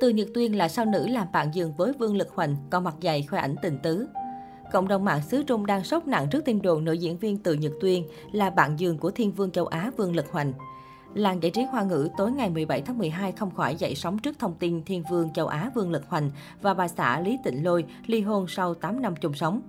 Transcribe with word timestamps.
Từ 0.00 0.08
Nhật 0.08 0.28
Tuyên 0.34 0.56
là 0.56 0.68
sao 0.68 0.84
nữ 0.84 1.06
làm 1.06 1.26
bạn 1.32 1.50
giường 1.54 1.72
với 1.76 1.92
Vương 1.92 2.16
Lực 2.16 2.28
Hoành, 2.34 2.56
còn 2.70 2.84
mặt 2.84 2.94
dày 3.02 3.26
khoe 3.30 3.40
ảnh 3.40 3.54
tình 3.62 3.78
tứ. 3.82 4.06
Cộng 4.72 4.88
đồng 4.88 5.04
mạng 5.04 5.22
xứ 5.22 5.42
Trung 5.42 5.66
đang 5.66 5.84
sốc 5.84 6.06
nặng 6.06 6.26
trước 6.30 6.44
tin 6.44 6.62
đồn 6.62 6.84
nữ 6.84 6.92
diễn 6.92 7.18
viên 7.18 7.38
Từ 7.38 7.54
Nhật 7.54 7.72
Tuyên 7.80 8.04
là 8.32 8.50
bạn 8.50 8.78
giường 8.78 8.98
của 8.98 9.10
Thiên 9.10 9.32
Vương 9.32 9.50
châu 9.50 9.66
Á 9.66 9.90
Vương 9.96 10.16
Lực 10.16 10.32
Hoành. 10.32 10.52
Làng 11.14 11.42
giải 11.42 11.50
trí 11.50 11.62
hoa 11.62 11.82
ngữ 11.82 12.08
tối 12.16 12.32
ngày 12.32 12.50
17 12.50 12.82
tháng 12.82 12.98
12 12.98 13.32
không 13.32 13.50
khỏi 13.50 13.74
dậy 13.74 13.94
sóng 13.94 14.18
trước 14.18 14.38
thông 14.38 14.54
tin 14.54 14.84
Thiên 14.84 15.02
Vương 15.10 15.32
châu 15.32 15.46
Á 15.46 15.70
Vương 15.74 15.90
Lực 15.90 16.08
Hoành 16.08 16.30
và 16.62 16.74
bà 16.74 16.88
xã 16.88 17.20
Lý 17.20 17.38
Tịnh 17.44 17.64
Lôi 17.64 17.84
ly 18.06 18.20
hôn 18.20 18.46
sau 18.48 18.74
8 18.74 19.02
năm 19.02 19.14
chung 19.16 19.34
sống. 19.34 19.60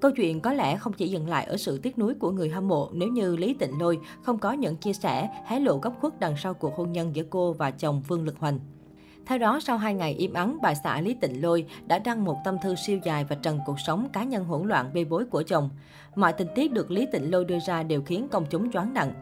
Câu 0.00 0.10
chuyện 0.10 0.40
có 0.40 0.52
lẽ 0.52 0.76
không 0.76 0.92
chỉ 0.92 1.08
dừng 1.08 1.28
lại 1.28 1.44
ở 1.44 1.56
sự 1.56 1.78
tiếc 1.78 1.98
nuối 1.98 2.14
của 2.14 2.30
người 2.30 2.48
hâm 2.48 2.68
mộ 2.68 2.90
nếu 2.92 3.08
như 3.08 3.36
Lý 3.36 3.54
Tịnh 3.54 3.78
Lôi 3.80 3.98
không 4.22 4.38
có 4.38 4.52
những 4.52 4.76
chia 4.76 4.92
sẻ, 4.92 5.28
hé 5.44 5.60
lộ 5.60 5.78
góc 5.78 5.94
khuất 6.00 6.20
đằng 6.20 6.36
sau 6.36 6.54
cuộc 6.54 6.76
hôn 6.76 6.92
nhân 6.92 7.16
giữa 7.16 7.24
cô 7.30 7.52
và 7.52 7.70
chồng 7.70 8.02
Vương 8.08 8.24
Lực 8.24 8.38
Hoành. 8.38 8.58
Theo 9.26 9.38
đó, 9.38 9.60
sau 9.60 9.78
2 9.78 9.94
ngày 9.94 10.12
im 10.12 10.32
ắng, 10.32 10.58
bà 10.62 10.74
xã 10.74 11.00
Lý 11.00 11.14
Tịnh 11.14 11.42
Lôi 11.42 11.66
đã 11.86 11.98
đăng 11.98 12.24
một 12.24 12.36
tâm 12.44 12.56
thư 12.62 12.74
siêu 12.74 12.98
dài 13.04 13.24
và 13.24 13.36
trần 13.36 13.60
cuộc 13.66 13.80
sống 13.80 14.08
cá 14.12 14.24
nhân 14.24 14.44
hỗn 14.44 14.68
loạn 14.68 14.90
bê 14.94 15.04
bối 15.04 15.24
của 15.24 15.42
chồng. 15.42 15.70
Mọi 16.14 16.32
tình 16.32 16.48
tiết 16.54 16.72
được 16.72 16.90
Lý 16.90 17.06
Tịnh 17.12 17.30
Lôi 17.30 17.44
đưa 17.44 17.58
ra 17.66 17.82
đều 17.82 18.02
khiến 18.02 18.28
công 18.28 18.46
chúng 18.50 18.72
choáng 18.72 18.94
nặng. 18.94 19.12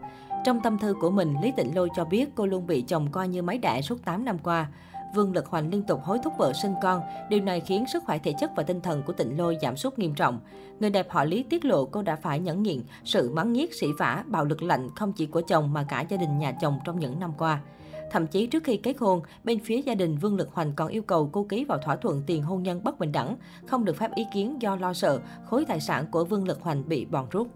Trong 0.45 0.61
tâm 0.63 0.77
thư 0.77 0.93
của 1.01 1.09
mình, 1.11 1.35
Lý 1.41 1.51
Tịnh 1.57 1.75
Lôi 1.75 1.89
cho 1.95 2.05
biết 2.05 2.29
cô 2.35 2.45
luôn 2.45 2.67
bị 2.67 2.81
chồng 2.81 3.11
coi 3.11 3.27
như 3.27 3.41
máy 3.41 3.57
đẻ 3.57 3.81
suốt 3.81 4.05
8 4.05 4.25
năm 4.25 4.37
qua. 4.43 4.67
Vương 5.15 5.33
Lực 5.33 5.45
Hoành 5.47 5.69
liên 5.69 5.83
tục 5.83 6.01
hối 6.03 6.19
thúc 6.23 6.33
vợ 6.37 6.53
sinh 6.53 6.73
con. 6.81 7.01
Điều 7.29 7.41
này 7.41 7.59
khiến 7.59 7.85
sức 7.93 8.03
khỏe 8.05 8.17
thể 8.17 8.33
chất 8.39 8.51
và 8.55 8.63
tinh 8.63 8.81
thần 8.81 9.03
của 9.03 9.13
Tịnh 9.13 9.37
Lôi 9.37 9.57
giảm 9.61 9.77
sút 9.77 9.99
nghiêm 9.99 10.15
trọng. 10.15 10.39
Người 10.79 10.89
đẹp 10.89 11.07
họ 11.09 11.23
Lý 11.23 11.43
tiết 11.43 11.65
lộ 11.65 11.85
cô 11.85 12.01
đã 12.01 12.15
phải 12.15 12.39
nhẫn 12.39 12.63
nhịn 12.63 12.81
sự 13.03 13.31
mắng 13.33 13.53
nhiếc, 13.53 13.73
sỉ 13.73 13.87
vả, 13.99 14.23
bạo 14.27 14.45
lực 14.45 14.63
lạnh 14.63 14.89
không 14.95 15.13
chỉ 15.13 15.25
của 15.25 15.41
chồng 15.41 15.73
mà 15.73 15.85
cả 15.89 16.01
gia 16.01 16.17
đình 16.17 16.37
nhà 16.37 16.51
chồng 16.51 16.79
trong 16.85 16.99
những 16.99 17.19
năm 17.19 17.31
qua. 17.37 17.59
Thậm 18.11 18.27
chí 18.27 18.47
trước 18.47 18.63
khi 18.63 18.77
kết 18.77 18.95
hôn, 18.99 19.21
bên 19.43 19.59
phía 19.59 19.81
gia 19.81 19.95
đình 19.95 20.17
Vương 20.17 20.35
Lực 20.35 20.49
Hoành 20.53 20.73
còn 20.75 20.87
yêu 20.87 21.01
cầu 21.01 21.29
cô 21.31 21.43
ký 21.49 21.65
vào 21.65 21.77
thỏa 21.77 21.95
thuận 21.95 22.23
tiền 22.27 22.43
hôn 22.43 22.63
nhân 22.63 22.83
bất 22.83 22.99
bình 22.99 23.11
đẳng, 23.11 23.35
không 23.65 23.85
được 23.85 23.97
phép 23.97 24.15
ý 24.15 24.23
kiến 24.33 24.61
do 24.61 24.75
lo 24.75 24.93
sợ 24.93 25.19
khối 25.45 25.65
tài 25.65 25.79
sản 25.79 26.05
của 26.11 26.25
Vương 26.25 26.47
Lực 26.47 26.61
Hoành 26.61 26.89
bị 26.89 27.05
bòn 27.05 27.25
rút. 27.31 27.47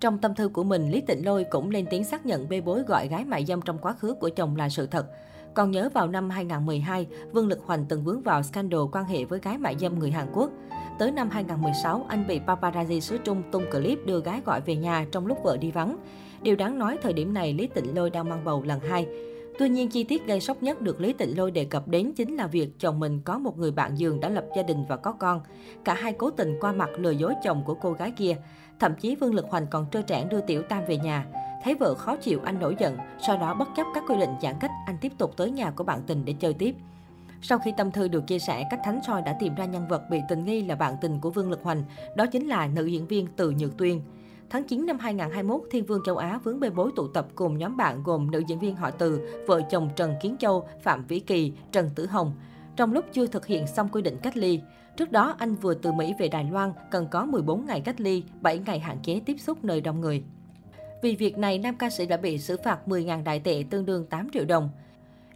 Trong 0.00 0.18
tâm 0.18 0.34
thư 0.34 0.48
của 0.48 0.64
mình, 0.64 0.90
Lý 0.90 1.00
Tịnh 1.00 1.24
Lôi 1.24 1.44
cũng 1.44 1.70
lên 1.70 1.86
tiếng 1.90 2.04
xác 2.04 2.26
nhận 2.26 2.48
bê 2.48 2.60
bối 2.60 2.82
gọi 2.82 3.08
gái 3.08 3.24
mại 3.24 3.44
dâm 3.44 3.62
trong 3.62 3.78
quá 3.78 3.92
khứ 3.92 4.14
của 4.14 4.28
chồng 4.28 4.56
là 4.56 4.68
sự 4.68 4.86
thật. 4.86 5.06
Còn 5.54 5.70
nhớ 5.70 5.88
vào 5.94 6.08
năm 6.08 6.30
2012, 6.30 7.06
Vương 7.32 7.48
Lực 7.48 7.60
Hoành 7.66 7.84
từng 7.88 8.04
vướng 8.04 8.22
vào 8.22 8.42
scandal 8.42 8.80
quan 8.92 9.04
hệ 9.04 9.24
với 9.24 9.38
gái 9.38 9.58
mại 9.58 9.76
dâm 9.78 9.98
người 9.98 10.10
Hàn 10.10 10.28
Quốc. 10.32 10.50
Tới 10.98 11.10
năm 11.10 11.30
2016, 11.30 12.06
anh 12.08 12.26
bị 12.26 12.40
paparazzi 12.46 13.00
xứ 13.00 13.18
Trung 13.24 13.42
tung 13.52 13.64
clip 13.70 13.98
đưa 14.06 14.20
gái 14.20 14.40
gọi 14.44 14.60
về 14.60 14.76
nhà 14.76 15.06
trong 15.12 15.26
lúc 15.26 15.38
vợ 15.44 15.56
đi 15.56 15.70
vắng. 15.70 15.98
Điều 16.42 16.56
đáng 16.56 16.78
nói 16.78 16.98
thời 17.02 17.12
điểm 17.12 17.34
này 17.34 17.52
Lý 17.52 17.66
Tịnh 17.66 17.94
Lôi 17.94 18.10
đang 18.10 18.28
mang 18.28 18.44
bầu 18.44 18.62
lần 18.62 18.80
hai. 18.80 19.06
Tuy 19.58 19.68
nhiên, 19.68 19.88
chi 19.88 20.04
tiết 20.04 20.26
gây 20.26 20.40
sốc 20.40 20.62
nhất 20.62 20.82
được 20.82 21.00
Lý 21.00 21.12
Tịnh 21.12 21.38
Lôi 21.38 21.50
đề 21.50 21.64
cập 21.64 21.88
đến 21.88 22.12
chính 22.16 22.36
là 22.36 22.46
việc 22.46 22.78
chồng 22.78 23.00
mình 23.00 23.20
có 23.24 23.38
một 23.38 23.58
người 23.58 23.70
bạn 23.70 23.98
giường 23.98 24.20
đã 24.20 24.28
lập 24.28 24.44
gia 24.56 24.62
đình 24.62 24.84
và 24.88 24.96
có 24.96 25.12
con. 25.12 25.40
Cả 25.84 25.94
hai 25.94 26.12
cố 26.12 26.30
tình 26.30 26.56
qua 26.60 26.72
mặt 26.72 26.90
lừa 26.96 27.10
dối 27.10 27.34
chồng 27.44 27.62
của 27.66 27.74
cô 27.74 27.92
gái 27.92 28.10
kia. 28.10 28.36
Thậm 28.80 28.94
chí 28.94 29.16
Vương 29.16 29.34
Lực 29.34 29.46
Hoành 29.50 29.66
còn 29.66 29.86
trơ 29.90 30.02
trẽn 30.02 30.28
đưa 30.28 30.40
Tiểu 30.40 30.62
Tam 30.62 30.84
về 30.88 30.96
nhà. 30.96 31.26
Thấy 31.64 31.74
vợ 31.74 31.94
khó 31.94 32.16
chịu, 32.16 32.40
anh 32.44 32.58
nổi 32.58 32.76
giận. 32.78 32.96
Sau 33.26 33.38
đó 33.38 33.54
bất 33.54 33.68
chấp 33.76 33.86
các 33.94 34.04
quy 34.08 34.16
định 34.16 34.30
giãn 34.42 34.54
cách, 34.60 34.70
anh 34.86 34.96
tiếp 35.00 35.12
tục 35.18 35.36
tới 35.36 35.50
nhà 35.50 35.70
của 35.70 35.84
bạn 35.84 36.00
tình 36.06 36.24
để 36.24 36.34
chơi 36.40 36.54
tiếp. 36.54 36.74
Sau 37.42 37.58
khi 37.58 37.72
tâm 37.76 37.90
thư 37.90 38.08
được 38.08 38.26
chia 38.26 38.38
sẻ, 38.38 38.64
cách 38.70 38.80
Thánh 38.84 39.00
soi 39.06 39.22
đã 39.22 39.36
tìm 39.40 39.54
ra 39.54 39.64
nhân 39.64 39.88
vật 39.88 40.02
bị 40.10 40.20
tình 40.28 40.44
nghi 40.44 40.62
là 40.62 40.74
bạn 40.74 40.96
tình 41.00 41.20
của 41.20 41.30
Vương 41.30 41.50
Lực 41.50 41.62
Hoành. 41.62 41.84
Đó 42.16 42.26
chính 42.26 42.46
là 42.46 42.66
nữ 42.66 42.86
diễn 42.86 43.06
viên 43.06 43.26
Từ 43.36 43.50
Nhược 43.50 43.76
Tuyên. 43.76 44.02
Tháng 44.50 44.64
9 44.64 44.86
năm 44.86 44.98
2021, 44.98 45.62
Thiên 45.70 45.84
Vương 45.84 46.02
châu 46.04 46.16
Á 46.16 46.38
vướng 46.44 46.60
bê 46.60 46.70
bối 46.70 46.90
tụ 46.96 47.08
tập 47.08 47.26
cùng 47.34 47.58
nhóm 47.58 47.76
bạn 47.76 48.02
gồm 48.02 48.30
nữ 48.30 48.42
diễn 48.48 48.58
viên 48.58 48.76
họ 48.76 48.90
Từ, 48.90 49.20
vợ 49.46 49.60
chồng 49.70 49.90
Trần 49.96 50.14
Kiến 50.22 50.36
Châu, 50.38 50.68
Phạm 50.82 51.04
Vĩ 51.06 51.20
Kỳ, 51.20 51.52
Trần 51.72 51.90
Tử 51.94 52.06
Hồng. 52.06 52.32
Trong 52.76 52.92
lúc 52.92 53.04
chưa 53.12 53.26
thực 53.26 53.46
hiện 53.46 53.66
xong 53.66 53.88
quy 53.88 54.02
định 54.02 54.16
cách 54.22 54.36
ly, 54.36 54.60
trước 54.96 55.12
đó 55.12 55.34
anh 55.38 55.54
vừa 55.54 55.74
từ 55.74 55.92
Mỹ 55.92 56.14
về 56.18 56.28
Đài 56.28 56.44
Loan, 56.50 56.72
cần 56.90 57.08
có 57.10 57.24
14 57.24 57.66
ngày 57.66 57.80
cách 57.80 58.00
ly, 58.00 58.22
7 58.40 58.58
ngày 58.58 58.78
hạn 58.78 58.98
chế 59.02 59.20
tiếp 59.26 59.36
xúc 59.38 59.64
nơi 59.64 59.80
đông 59.80 60.00
người. 60.00 60.22
Vì 61.02 61.16
việc 61.16 61.38
này, 61.38 61.58
nam 61.58 61.76
ca 61.76 61.90
sĩ 61.90 62.06
đã 62.06 62.16
bị 62.16 62.38
xử 62.38 62.56
phạt 62.64 62.78
10.000 62.86 63.24
đại 63.24 63.40
tệ 63.40 63.64
tương 63.70 63.86
đương 63.86 64.06
8 64.06 64.30
triệu 64.32 64.44
đồng. 64.44 64.70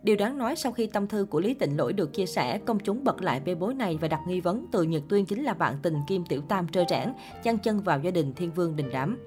Điều 0.03 0.17
đáng 0.17 0.39
nói 0.39 0.57
sau 0.57 0.73
khi 0.73 0.87
tâm 0.87 1.07
thư 1.07 1.27
của 1.31 1.41
Lý 1.41 1.55
Tịnh 1.55 1.77
Lỗi 1.77 1.93
được 1.93 2.15
chia 2.15 2.27
sẻ, 2.27 2.59
công 2.59 2.79
chúng 2.79 3.05
bật 3.05 3.23
lại 3.23 3.41
bê 3.41 3.55
bối 3.55 3.75
này 3.75 3.99
và 4.01 4.09
đặt 4.09 4.21
nghi 4.27 4.41
vấn 4.41 4.67
từ 4.73 4.83
Nhật 4.83 5.03
Tuyên 5.09 5.27
chính 5.27 5.45
là 5.45 5.55
bạn 5.55 5.75
tình 5.83 5.95
Kim 6.09 6.25
Tiểu 6.25 6.41
Tam 6.49 6.69
trơ 6.69 6.85
trẽn, 6.89 7.13
chăn 7.43 7.59
chân 7.59 7.81
vào 7.81 8.01
gia 8.01 8.11
đình 8.11 8.35
Thiên 8.35 8.51
Vương 8.51 8.77
Đình 8.77 8.91
Đám. 8.93 9.19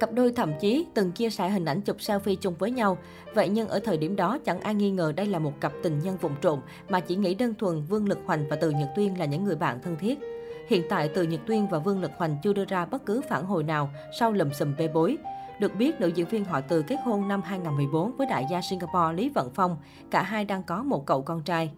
Cặp 0.00 0.12
đôi 0.12 0.32
thậm 0.32 0.52
chí 0.60 0.86
từng 0.94 1.12
chia 1.12 1.30
sẻ 1.30 1.48
hình 1.48 1.64
ảnh 1.64 1.80
chụp 1.80 1.96
selfie 1.96 2.36
chung 2.36 2.54
với 2.58 2.70
nhau. 2.70 2.98
Vậy 3.34 3.48
nhưng 3.48 3.68
ở 3.68 3.78
thời 3.78 3.96
điểm 3.96 4.16
đó 4.16 4.38
chẳng 4.44 4.60
ai 4.60 4.74
nghi 4.74 4.90
ngờ 4.90 5.12
đây 5.16 5.26
là 5.26 5.38
một 5.38 5.52
cặp 5.60 5.72
tình 5.82 5.98
nhân 5.98 6.16
vụng 6.16 6.34
trộm 6.40 6.60
mà 6.88 7.00
chỉ 7.00 7.16
nghĩ 7.16 7.34
đơn 7.34 7.54
thuần 7.58 7.82
Vương 7.82 8.08
Lực 8.08 8.18
Hoành 8.26 8.48
và 8.48 8.56
Từ 8.56 8.70
Nhật 8.70 8.88
Tuyên 8.96 9.18
là 9.18 9.24
những 9.24 9.44
người 9.44 9.56
bạn 9.56 9.78
thân 9.82 9.96
thiết. 9.96 10.18
Hiện 10.68 10.82
tại 10.88 11.10
Từ 11.14 11.22
Nhật 11.22 11.40
Tuyên 11.46 11.68
và 11.68 11.78
Vương 11.78 12.00
Lực 12.00 12.10
Hoành 12.16 12.36
chưa 12.42 12.52
đưa 12.52 12.64
ra 12.64 12.86
bất 12.86 13.06
cứ 13.06 13.20
phản 13.28 13.44
hồi 13.44 13.62
nào 13.62 13.90
sau 14.18 14.32
lùm 14.32 14.50
xùm 14.50 14.74
bê 14.78 14.88
bối. 14.88 15.16
Được 15.58 15.76
biết, 15.76 16.00
nữ 16.00 16.08
diễn 16.08 16.28
viên 16.28 16.44
họ 16.44 16.60
Từ 16.60 16.82
kết 16.82 16.96
hôn 17.04 17.28
năm 17.28 17.42
2014 17.42 18.16
với 18.16 18.26
đại 18.26 18.46
gia 18.50 18.60
Singapore 18.60 19.12
Lý 19.14 19.28
Vận 19.28 19.50
Phong. 19.54 19.76
Cả 20.10 20.22
hai 20.22 20.44
đang 20.44 20.62
có 20.62 20.82
một 20.82 21.06
cậu 21.06 21.22
con 21.22 21.42
trai. 21.42 21.70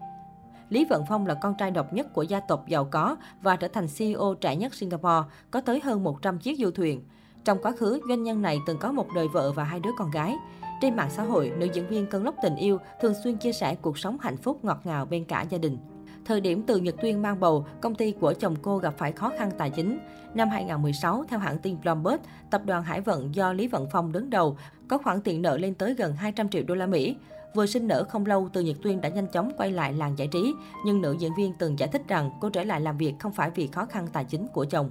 Lý 0.69 0.85
Vận 0.85 1.05
Phong 1.09 1.27
là 1.27 1.35
con 1.35 1.55
trai 1.59 1.71
độc 1.71 1.93
nhất 1.93 2.13
của 2.13 2.23
gia 2.23 2.41
tộc 2.41 2.69
giàu 2.69 2.85
có 2.85 3.17
và 3.43 3.57
trở 3.57 3.69
thành 3.69 3.87
CEO 3.99 4.35
trẻ 4.41 4.57
nhất 4.57 4.75
Singapore, 4.75 5.29
có 5.51 5.61
tới 5.61 5.81
hơn 5.81 6.05
100 6.05 6.39
chiếc 6.39 6.59
du 6.59 6.71
thuyền. 6.71 7.03
Trong 7.45 7.59
quá 7.63 7.73
khứ, 7.73 8.01
doanh 8.09 8.23
nhân 8.23 8.43
này 8.43 8.59
từng 8.67 8.79
có 8.79 8.93
một 8.93 9.07
đời 9.15 9.29
vợ 9.29 9.53
và 9.53 9.65
hai 9.65 9.81
đứa 9.81 9.91
con 9.99 10.11
gái. 10.11 10.35
Trên 10.81 10.97
mạng 10.97 11.11
xã 11.11 11.23
hội, 11.23 11.53
nữ 11.59 11.69
diễn 11.73 11.89
viên 11.89 12.07
cơn 12.07 12.25
lốc 12.25 12.35
tình 12.43 12.57
yêu 12.57 12.79
thường 13.01 13.15
xuyên 13.25 13.37
chia 13.37 13.53
sẻ 13.53 13.75
cuộc 13.75 13.99
sống 13.99 14.19
hạnh 14.21 14.37
phúc 14.37 14.59
ngọt 14.63 14.81
ngào 14.85 15.05
bên 15.05 15.25
cả 15.25 15.43
gia 15.43 15.59
đình. 15.59 15.79
Thời 16.27 16.41
điểm 16.41 16.63
từ 16.67 16.77
Nhật 16.77 16.95
Tuyên 17.03 17.23
mang 17.23 17.41
bầu, 17.41 17.67
công 17.81 17.95
ty 17.95 18.13
của 18.13 18.33
chồng 18.33 18.57
cô 18.63 18.79
gặp 18.79 18.95
phải 18.99 19.13
khó 19.13 19.33
khăn 19.39 19.51
tài 19.59 19.71
chính. 19.71 19.99
Năm 20.35 20.49
2016, 20.49 21.25
theo 21.29 21.39
hãng 21.39 21.59
tin 21.59 21.81
Bloomberg, 21.83 22.21
tập 22.51 22.63
đoàn 22.65 22.83
Hải 22.83 23.01
Vận 23.01 23.35
do 23.35 23.53
Lý 23.53 23.69
Vận 23.69 23.87
Phong 23.93 24.13
đứng 24.13 24.31
đầu 24.31 24.57
có 24.89 24.99
khoản 24.99 25.21
tiền 25.21 25.43
nợ 25.43 25.59
lên 25.59 25.75
tới 25.75 25.95
gần 25.95 26.17
200 26.17 26.49
triệu 26.49 26.63
đô 26.67 26.75
la 26.75 26.87
Mỹ. 26.87 27.17
Vừa 27.55 27.67
sinh 27.67 27.89
nở 27.89 28.05
không 28.05 28.27
lâu, 28.27 28.49
Từ 28.53 28.61
Nhật 28.61 28.77
Tuyên 28.83 29.01
đã 29.01 29.09
nhanh 29.09 29.27
chóng 29.27 29.53
quay 29.57 29.73
lại 29.73 29.93
làng 29.93 30.19
giải 30.19 30.29
trí, 30.33 30.55
nhưng 30.85 31.01
nữ 31.01 31.17
diễn 31.19 31.33
viên 31.39 31.53
từng 31.59 31.79
giải 31.79 31.89
thích 31.93 32.03
rằng 32.09 32.31
cô 32.41 32.51
trở 32.51 32.65
lại 32.65 32.81
làm 32.81 32.99
việc 32.99 33.15
không 33.19 33.33
phải 33.33 33.51
vì 33.55 33.67
khó 33.67 33.85
khăn 33.85 34.07
tài 34.13 34.25
chính 34.25 34.47
của 34.49 34.65
chồng. 34.65 34.91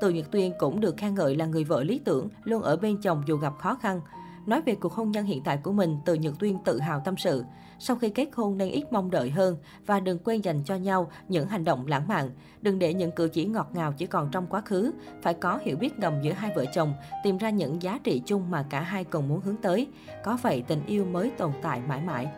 Từ 0.00 0.10
Nhật 0.10 0.30
Tuyên 0.30 0.52
cũng 0.58 0.80
được 0.80 0.96
khen 0.96 1.14
ngợi 1.14 1.36
là 1.36 1.46
người 1.46 1.64
vợ 1.64 1.82
lý 1.82 1.98
tưởng, 1.98 2.28
luôn 2.44 2.62
ở 2.62 2.76
bên 2.76 2.96
chồng 3.02 3.22
dù 3.26 3.36
gặp 3.36 3.52
khó 3.58 3.74
khăn. 3.74 4.00
Nói 4.46 4.62
về 4.62 4.74
cuộc 4.74 4.92
hôn 4.92 5.10
nhân 5.10 5.24
hiện 5.24 5.42
tại 5.44 5.56
của 5.56 5.72
mình, 5.72 5.98
Từ 6.04 6.14
Nhật 6.14 6.34
Tuyên 6.38 6.58
tự 6.64 6.80
hào 6.80 7.00
tâm 7.04 7.16
sự. 7.16 7.44
Sau 7.78 7.96
khi 7.96 8.10
kết 8.10 8.28
hôn 8.34 8.58
nên 8.58 8.72
ít 8.72 8.92
mong 8.92 9.10
đợi 9.10 9.30
hơn 9.30 9.56
và 9.86 10.00
đừng 10.00 10.18
quên 10.18 10.40
dành 10.40 10.62
cho 10.64 10.74
nhau 10.74 11.10
những 11.28 11.46
hành 11.46 11.64
động 11.64 11.86
lãng 11.86 12.08
mạn. 12.08 12.30
Đừng 12.62 12.78
để 12.78 12.94
những 12.94 13.10
cử 13.10 13.28
chỉ 13.28 13.44
ngọt 13.44 13.70
ngào 13.72 13.92
chỉ 13.92 14.06
còn 14.06 14.28
trong 14.32 14.46
quá 14.46 14.60
khứ. 14.60 14.92
Phải 15.22 15.34
có 15.34 15.58
hiểu 15.62 15.76
biết 15.76 15.98
ngầm 15.98 16.22
giữa 16.22 16.32
hai 16.32 16.52
vợ 16.56 16.64
chồng, 16.74 16.94
tìm 17.24 17.38
ra 17.38 17.50
những 17.50 17.82
giá 17.82 17.98
trị 18.04 18.22
chung 18.26 18.50
mà 18.50 18.66
cả 18.70 18.80
hai 18.80 19.04
cùng 19.04 19.28
muốn 19.28 19.40
hướng 19.40 19.56
tới. 19.56 19.88
Có 20.24 20.38
vậy 20.42 20.64
tình 20.68 20.86
yêu 20.86 21.04
mới 21.04 21.30
tồn 21.30 21.52
tại 21.62 21.80
mãi 21.88 22.00
mãi. 22.06 22.28